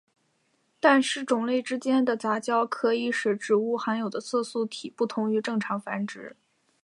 [0.79, 6.35] 但是种类之间的杂交可以使植物含有的色素体不同于正常繁殖。